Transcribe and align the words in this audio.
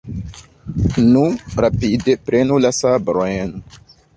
Nu, 1.09 1.25
rapide, 1.65 2.17
prenu 2.31 2.59
la 2.65 2.73
sabrojn! 2.79 3.55